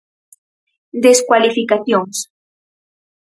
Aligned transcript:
Descualificacións. 1.05 2.17